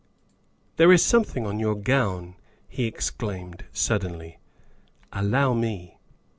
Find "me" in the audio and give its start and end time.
5.53-5.99